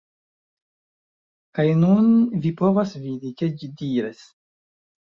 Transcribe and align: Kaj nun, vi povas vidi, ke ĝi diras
Kaj 1.59 1.67
nun, 1.83 2.09
vi 2.47 2.55
povas 2.63 2.99
vidi, 3.05 3.35
ke 3.43 3.53
ĝi 3.61 3.73
diras 3.85 4.29